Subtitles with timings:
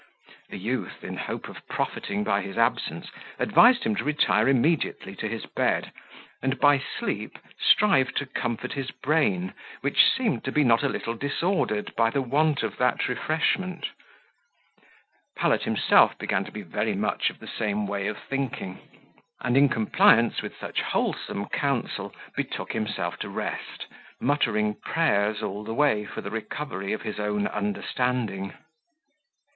[0.49, 5.29] The youth, in hope of profiting by his absence, advised him to retire immediately to
[5.29, 5.91] his bed,
[6.41, 11.13] and by sleep strive to comfort his brain, which seemed to be not a little
[11.13, 13.89] disordered by the want of that refreshment.
[15.35, 18.79] Pallet himself began to be very much of the same way of thinking;
[19.41, 23.85] and, in compliance with such wholesome counsel, betook himself to rest,
[24.19, 28.53] muttering prayers all the way for the recovery of his own understanding.